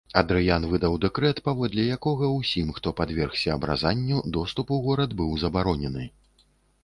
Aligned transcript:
Адрыян 0.19 0.63
выдаў 0.69 0.93
дэкрэт, 1.03 1.41
паводле 1.49 1.83
якога 1.97 2.29
ўсім, 2.37 2.71
хто 2.77 2.93
падвергся 3.01 3.53
абразанню, 3.57 4.23
доступ 4.37 4.73
у 4.77 4.79
горад 4.87 5.11
быў 5.19 5.29
забаронены. 5.45 6.03